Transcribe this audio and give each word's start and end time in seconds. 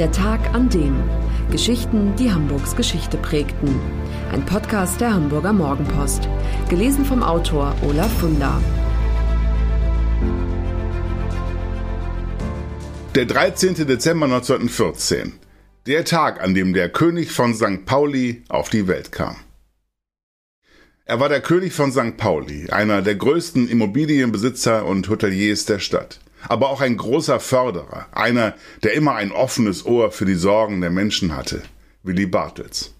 Der 0.00 0.10
Tag 0.10 0.52
an 0.52 0.68
dem. 0.70 1.00
Geschichten, 1.52 2.16
die 2.16 2.32
Hamburgs 2.32 2.74
Geschichte 2.74 3.16
prägten. 3.16 3.78
Ein 4.32 4.44
Podcast 4.44 5.00
der 5.00 5.14
Hamburger 5.14 5.52
Morgenpost. 5.52 6.28
Gelesen 6.68 7.04
vom 7.04 7.22
Autor 7.22 7.76
Olaf 7.88 8.12
Funder. 8.18 8.60
Der 13.14 13.24
13. 13.24 13.86
Dezember 13.86 14.26
1914. 14.26 15.34
Der 15.86 16.04
Tag, 16.04 16.42
an 16.42 16.54
dem 16.54 16.72
der 16.72 16.88
König 16.88 17.30
von 17.30 17.54
St. 17.54 17.86
Pauli 17.86 18.42
auf 18.48 18.70
die 18.70 18.88
Welt 18.88 19.12
kam. 19.12 19.36
Er 21.04 21.20
war 21.20 21.28
der 21.28 21.40
König 21.40 21.72
von 21.72 21.92
St. 21.92 22.16
Pauli, 22.16 22.68
einer 22.70 23.00
der 23.00 23.14
größten 23.14 23.68
Immobilienbesitzer 23.68 24.86
und 24.86 25.08
Hoteliers 25.08 25.66
der 25.66 25.78
Stadt 25.78 26.18
aber 26.48 26.70
auch 26.70 26.80
ein 26.80 26.96
großer 26.96 27.40
Förderer, 27.40 28.06
einer, 28.12 28.54
der 28.82 28.94
immer 28.94 29.14
ein 29.14 29.32
offenes 29.32 29.86
Ohr 29.86 30.10
für 30.10 30.24
die 30.24 30.34
Sorgen 30.34 30.80
der 30.80 30.90
Menschen 30.90 31.36
hatte, 31.36 31.62
Willy 32.02 32.26
Bartels. 32.26 32.94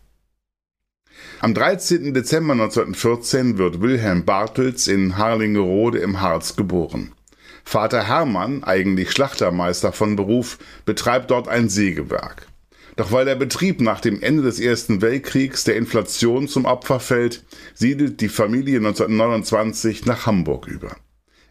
Am 1.41 1.55
13. 1.55 2.15
Dezember 2.15 2.55
1914 2.55 3.59
wird 3.59 3.81
Wilhelm 3.81 4.25
Bartels 4.25 4.89
in 4.89 5.19
Harlingerode 5.19 5.99
im 5.99 6.21
Harz 6.21 6.57
geboren. 6.57 7.13
Vater 7.65 8.07
Hermann, 8.07 8.63
eigentlich 8.63 9.11
Schlachtermeister 9.11 9.93
von 9.93 10.17
Beruf, 10.17 10.59
betreibt 10.85 11.31
dort 11.31 11.49
ein 11.49 11.69
Sägewerk. 11.69 12.47
Doch 12.97 13.11
weil 13.11 13.25
der 13.25 13.35
Betrieb 13.35 13.81
nach 13.81 14.01
dem 14.01 14.23
Ende 14.23 14.43
des 14.43 14.61
Ersten 14.61 15.03
Weltkriegs 15.03 15.65
der 15.65 15.77
Inflation 15.77 16.47
zum 16.47 16.65
Opfer 16.65 17.01
fällt, 17.01 17.45
siedelt 17.75 18.21
die 18.21 18.29
Familie 18.29 18.79
1929 18.79 20.07
nach 20.07 20.27
Hamburg 20.27 20.69
über. 20.69 20.97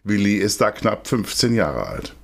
Willi 0.06 0.36
ist 0.36 0.60
da 0.60 0.72
knapp 0.72 1.08
15 1.08 1.56
Jahre 1.56 1.88
alt. 1.88 2.16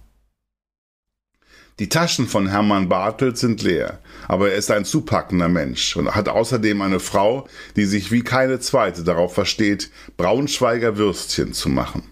Die 1.80 1.88
Taschen 1.88 2.28
von 2.28 2.50
Hermann 2.50 2.90
Bartels 2.90 3.40
sind 3.40 3.62
leer, 3.62 4.00
aber 4.28 4.52
er 4.52 4.58
ist 4.58 4.70
ein 4.70 4.84
zupackender 4.84 5.48
Mensch 5.48 5.96
und 5.96 6.14
hat 6.14 6.28
außerdem 6.28 6.82
eine 6.82 7.00
Frau, 7.00 7.48
die 7.78 7.86
sich 7.86 8.12
wie 8.12 8.22
keine 8.22 8.60
zweite 8.60 9.06
darauf 9.06 9.34
versteht, 9.34 9.90
Braunschweiger 10.18 10.98
Würstchen 10.98 11.54
zu 11.54 11.70
machen. 11.70 12.04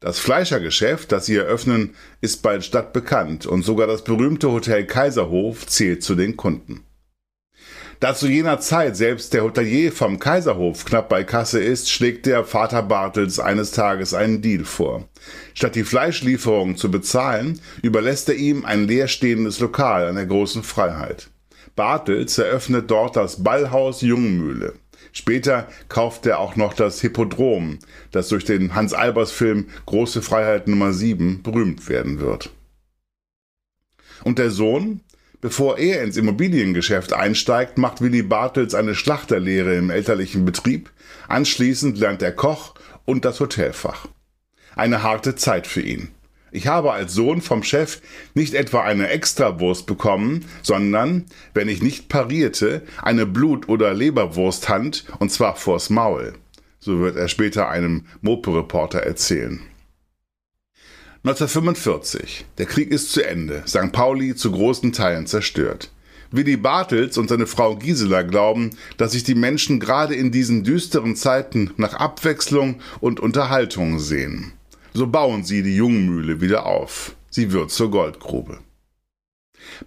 Das 0.00 0.18
Fleischergeschäft, 0.18 1.12
das 1.12 1.26
sie 1.26 1.36
eröffnen, 1.36 1.94
ist 2.22 2.42
bald 2.42 2.64
stadtbekannt 2.64 3.44
und 3.44 3.64
sogar 3.64 3.86
das 3.86 4.02
berühmte 4.02 4.50
Hotel 4.50 4.86
Kaiserhof 4.86 5.66
zählt 5.66 6.02
zu 6.02 6.14
den 6.14 6.38
Kunden. 6.38 6.86
Da 8.00 8.14
zu 8.14 8.28
jener 8.28 8.58
Zeit 8.60 8.96
selbst 8.96 9.34
der 9.34 9.44
Hotelier 9.44 9.92
vom 9.92 10.18
Kaiserhof 10.18 10.86
knapp 10.86 11.10
bei 11.10 11.22
Kasse 11.22 11.62
ist, 11.62 11.90
schlägt 11.90 12.24
der 12.24 12.44
Vater 12.44 12.82
Bartels 12.82 13.38
eines 13.38 13.72
Tages 13.72 14.14
einen 14.14 14.40
Deal 14.40 14.64
vor. 14.64 15.06
Statt 15.52 15.74
die 15.74 15.84
Fleischlieferung 15.84 16.78
zu 16.78 16.90
bezahlen, 16.90 17.60
überlässt 17.82 18.30
er 18.30 18.36
ihm 18.36 18.64
ein 18.64 18.88
leerstehendes 18.88 19.60
Lokal 19.60 20.08
an 20.08 20.14
der 20.14 20.24
großen 20.24 20.62
Freiheit. 20.62 21.28
Bartels 21.76 22.38
eröffnet 22.38 22.90
dort 22.90 23.16
das 23.16 23.44
Ballhaus 23.44 24.00
Jungmühle. 24.00 24.72
Später 25.12 25.68
kauft 25.88 26.24
er 26.24 26.38
auch 26.38 26.56
noch 26.56 26.72
das 26.72 27.02
Hippodrom, 27.02 27.80
das 28.12 28.28
durch 28.28 28.46
den 28.46 28.74
Hans 28.74 28.94
Albers 28.94 29.30
Film 29.30 29.68
Große 29.84 30.22
Freiheit 30.22 30.68
Nummer 30.68 30.94
7 30.94 31.42
berühmt 31.42 31.90
werden 31.90 32.18
wird. 32.18 32.48
Und 34.24 34.38
der 34.38 34.50
Sohn, 34.50 35.00
Bevor 35.40 35.78
er 35.78 36.02
ins 36.02 36.18
Immobiliengeschäft 36.18 37.14
einsteigt, 37.14 37.78
macht 37.78 38.02
Willy 38.02 38.22
Bartels 38.22 38.74
eine 38.74 38.94
Schlachterlehre 38.94 39.74
im 39.74 39.88
elterlichen 39.88 40.44
Betrieb. 40.44 40.90
Anschließend 41.28 41.98
lernt 41.98 42.20
er 42.20 42.32
Koch 42.32 42.74
und 43.06 43.24
das 43.24 43.40
Hotelfach. 43.40 44.06
Eine 44.76 45.02
harte 45.02 45.36
Zeit 45.36 45.66
für 45.66 45.80
ihn. 45.80 46.10
Ich 46.52 46.66
habe 46.66 46.92
als 46.92 47.14
Sohn 47.14 47.40
vom 47.40 47.62
Chef 47.62 48.02
nicht 48.34 48.54
etwa 48.54 48.82
eine 48.82 49.08
Extrawurst 49.08 49.86
bekommen, 49.86 50.44
sondern, 50.62 51.26
wenn 51.54 51.68
ich 51.68 51.80
nicht 51.80 52.08
parierte, 52.08 52.82
eine 53.00 53.24
Blut- 53.24 53.68
oder 53.68 53.94
Leberwursthand 53.94 55.04
und 55.20 55.30
zwar 55.30 55.56
vors 55.56 55.90
Maul. 55.90 56.34
So 56.80 57.00
wird 57.00 57.16
er 57.16 57.28
später 57.28 57.68
einem 57.68 58.06
Mopo-Reporter 58.20 59.00
erzählen. 59.00 59.60
1945. 61.22 62.46
Der 62.56 62.64
Krieg 62.64 62.90
ist 62.90 63.12
zu 63.12 63.22
Ende. 63.22 63.62
St. 63.66 63.92
Pauli 63.92 64.34
zu 64.34 64.52
großen 64.52 64.92
Teilen 64.92 65.26
zerstört. 65.26 65.90
Willy 66.30 66.56
Bartels 66.56 67.18
und 67.18 67.28
seine 67.28 67.46
Frau 67.46 67.76
Gisela 67.76 68.22
glauben, 68.22 68.70
dass 68.96 69.12
sich 69.12 69.22
die 69.22 69.34
Menschen 69.34 69.80
gerade 69.80 70.14
in 70.14 70.32
diesen 70.32 70.64
düsteren 70.64 71.16
Zeiten 71.16 71.72
nach 71.76 71.92
Abwechslung 71.92 72.80
und 73.00 73.20
Unterhaltung 73.20 73.98
sehen. 73.98 74.52
So 74.94 75.08
bauen 75.08 75.44
sie 75.44 75.62
die 75.62 75.76
Jungmühle 75.76 76.40
wieder 76.40 76.64
auf. 76.64 77.14
Sie 77.28 77.52
wird 77.52 77.70
zur 77.70 77.90
Goldgrube. 77.90 78.60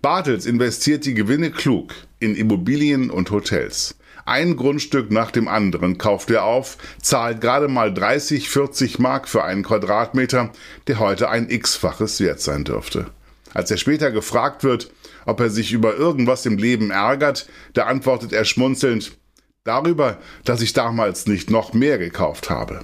Bartels 0.02 0.46
investiert 0.46 1.06
die 1.06 1.14
Gewinne 1.14 1.52
klug 1.52 1.94
in 2.20 2.36
Immobilien 2.36 3.10
und 3.10 3.32
Hotels. 3.32 3.96
Ein 4.26 4.56
Grundstück 4.56 5.12
nach 5.12 5.32
dem 5.32 5.48
anderen 5.48 5.98
kauft 5.98 6.30
er 6.30 6.46
auf, 6.46 6.78
zahlt 7.02 7.42
gerade 7.42 7.68
mal 7.68 7.94
30, 7.94 8.50
40 8.50 9.00
Mark 9.00 9.28
für 9.28 9.44
einen 9.44 9.64
Quadratmeter, 9.64 10.52
der 10.88 11.00
heute 11.00 11.30
ein 11.30 11.50
x-faches 11.50 12.20
wert 12.22 12.40
sein 12.40 12.64
dürfte. 12.64 13.08
Als 13.54 13.70
er 13.70 13.78
später 13.78 14.12
gefragt 14.12 14.64
wird, 14.64 14.92
ob 15.26 15.40
er 15.40 15.50
sich 15.50 15.74
über 15.74 15.96
irgendwas 15.96 16.46
im 16.46 16.58
Leben 16.58 16.90
ärgert, 16.90 17.48
da 17.74 17.86
antwortet 17.86 18.34
er 18.34 18.46
schmunzelnd, 18.46 19.18
darüber, 19.64 20.18
dass 20.46 20.62
ich 20.62 20.74
damals 20.74 21.28
nicht 21.28 21.50
noch 21.50 21.74
mehr 21.74 21.98
gekauft 21.98 22.50
habe. 22.50 22.80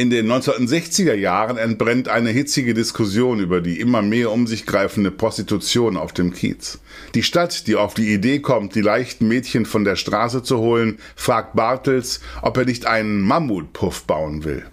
In 0.00 0.08
den 0.08 0.32
1960er 0.32 1.12
Jahren 1.12 1.58
entbrennt 1.58 2.08
eine 2.08 2.30
hitzige 2.30 2.72
Diskussion 2.72 3.38
über 3.38 3.60
die 3.60 3.78
immer 3.80 4.00
mehr 4.00 4.32
um 4.32 4.46
sich 4.46 4.64
greifende 4.64 5.10
Prostitution 5.10 5.98
auf 5.98 6.14
dem 6.14 6.32
Kiez. 6.32 6.78
Die 7.14 7.22
Stadt, 7.22 7.66
die 7.66 7.76
auf 7.76 7.92
die 7.92 8.10
Idee 8.10 8.38
kommt, 8.38 8.74
die 8.74 8.80
leichten 8.80 9.28
Mädchen 9.28 9.66
von 9.66 9.84
der 9.84 9.96
Straße 9.96 10.42
zu 10.42 10.56
holen, 10.56 11.00
fragt 11.16 11.54
Bartels, 11.54 12.20
ob 12.40 12.56
er 12.56 12.64
nicht 12.64 12.86
einen 12.86 13.20
Mammutpuff 13.20 14.04
bauen 14.04 14.44
will. 14.44 14.64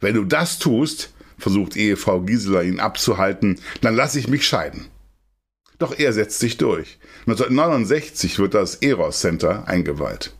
Wenn 0.00 0.14
du 0.14 0.22
das 0.22 0.60
tust, 0.60 1.12
versucht 1.38 1.76
Ehefrau 1.76 2.20
Gisela 2.20 2.62
ihn 2.62 2.78
abzuhalten, 2.78 3.58
dann 3.80 3.96
lass 3.96 4.14
ich 4.14 4.28
mich 4.28 4.46
scheiden. 4.46 4.86
Doch 5.80 5.98
er 5.98 6.12
setzt 6.12 6.38
sich 6.38 6.56
durch. 6.56 7.00
1969 7.26 8.38
wird 8.38 8.54
das 8.54 8.76
Eros 8.76 9.18
Center 9.18 9.66
eingeweiht. 9.66 10.32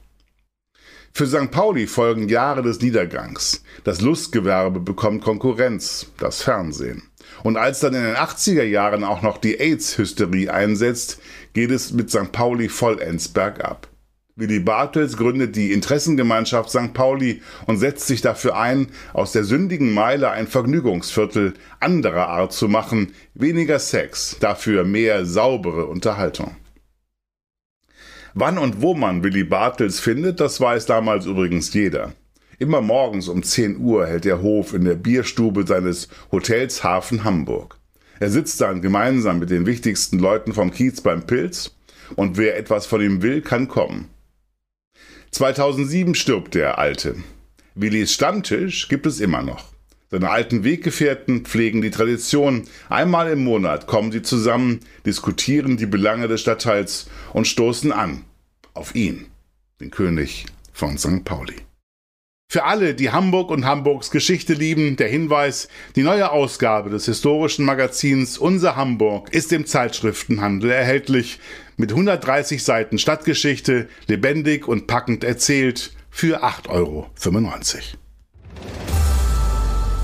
Für 1.14 1.26
St. 1.26 1.50
Pauli 1.50 1.86
folgen 1.86 2.30
Jahre 2.30 2.62
des 2.62 2.80
Niedergangs. 2.80 3.62
Das 3.84 4.00
Lustgewerbe 4.00 4.80
bekommt 4.80 5.22
Konkurrenz, 5.22 6.06
das 6.18 6.42
Fernsehen. 6.42 7.02
Und 7.42 7.58
als 7.58 7.80
dann 7.80 7.92
in 7.94 8.02
den 8.02 8.16
80er 8.16 8.62
Jahren 8.62 9.04
auch 9.04 9.20
noch 9.20 9.36
die 9.36 9.60
AIDS-Hysterie 9.60 10.48
einsetzt, 10.48 11.20
geht 11.52 11.70
es 11.70 11.92
mit 11.92 12.10
St. 12.10 12.32
Pauli 12.32 12.70
vollends 12.70 13.28
bergab. 13.28 13.88
Willy 14.36 14.60
Bartels 14.60 15.18
gründet 15.18 15.54
die 15.54 15.72
Interessengemeinschaft 15.72 16.70
St. 16.70 16.94
Pauli 16.94 17.42
und 17.66 17.76
setzt 17.76 18.06
sich 18.06 18.22
dafür 18.22 18.56
ein, 18.56 18.86
aus 19.12 19.32
der 19.32 19.44
sündigen 19.44 19.92
Meile 19.92 20.30
ein 20.30 20.46
Vergnügungsviertel 20.46 21.52
anderer 21.80 22.28
Art 22.28 22.54
zu 22.54 22.68
machen, 22.68 23.12
weniger 23.34 23.78
Sex, 23.78 24.38
dafür 24.40 24.84
mehr 24.84 25.26
saubere 25.26 25.84
Unterhaltung. 25.84 26.56
Wann 28.34 28.58
und 28.58 28.80
wo 28.80 28.94
man 28.94 29.22
Willy 29.22 29.44
Bartels 29.44 30.00
findet, 30.00 30.40
das 30.40 30.60
weiß 30.60 30.86
damals 30.86 31.26
übrigens 31.26 31.72
jeder. 31.74 32.12
Immer 32.58 32.80
morgens 32.80 33.28
um 33.28 33.42
10 33.42 33.78
Uhr 33.78 34.06
hält 34.06 34.24
der 34.24 34.40
Hof 34.40 34.72
in 34.72 34.84
der 34.84 34.94
Bierstube 34.94 35.66
seines 35.66 36.08
Hotels 36.30 36.82
Hafen 36.82 37.24
Hamburg. 37.24 37.78
Er 38.20 38.30
sitzt 38.30 38.60
dann 38.60 38.80
gemeinsam 38.80 39.38
mit 39.38 39.50
den 39.50 39.66
wichtigsten 39.66 40.18
Leuten 40.18 40.52
vom 40.52 40.70
Kiez 40.70 41.00
beim 41.00 41.26
Pilz 41.26 41.76
und 42.16 42.36
wer 42.36 42.56
etwas 42.56 42.86
von 42.86 43.00
ihm 43.00 43.20
will, 43.20 43.42
kann 43.42 43.68
kommen. 43.68 44.10
2007 45.32 46.14
stirbt 46.14 46.54
der 46.54 46.78
Alte. 46.78 47.16
Willys 47.74 48.12
Stammtisch 48.12 48.88
gibt 48.88 49.06
es 49.06 49.20
immer 49.20 49.42
noch. 49.42 49.71
Seine 50.12 50.28
alten 50.28 50.62
Weggefährten 50.62 51.46
pflegen 51.46 51.80
die 51.80 51.90
Tradition. 51.90 52.64
Einmal 52.90 53.30
im 53.30 53.42
Monat 53.44 53.86
kommen 53.86 54.12
sie 54.12 54.20
zusammen, 54.20 54.80
diskutieren 55.06 55.78
die 55.78 55.86
Belange 55.86 56.28
des 56.28 56.42
Stadtteils 56.42 57.06
und 57.32 57.48
stoßen 57.48 57.92
an. 57.92 58.22
Auf 58.74 58.94
ihn, 58.94 59.28
den 59.80 59.90
König 59.90 60.44
von 60.74 60.98
St. 60.98 61.24
Pauli. 61.24 61.54
Für 62.50 62.64
alle, 62.64 62.94
die 62.94 63.10
Hamburg 63.10 63.50
und 63.50 63.64
Hamburgs 63.64 64.10
Geschichte 64.10 64.52
lieben, 64.52 64.96
der 64.96 65.08
Hinweis, 65.08 65.68
die 65.96 66.02
neue 66.02 66.30
Ausgabe 66.30 66.90
des 66.90 67.06
historischen 67.06 67.64
Magazins 67.64 68.36
Unser 68.36 68.76
Hamburg 68.76 69.32
ist 69.32 69.50
im 69.50 69.64
Zeitschriftenhandel 69.64 70.72
erhältlich, 70.72 71.40
mit 71.78 71.92
130 71.92 72.62
Seiten 72.62 72.98
Stadtgeschichte, 72.98 73.88
lebendig 74.08 74.68
und 74.68 74.86
packend 74.86 75.24
erzählt, 75.24 75.94
für 76.10 76.44
8,95 76.44 76.68
Euro. 76.68 77.10